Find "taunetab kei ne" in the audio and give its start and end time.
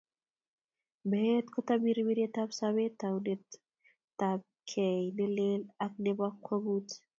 3.01-5.25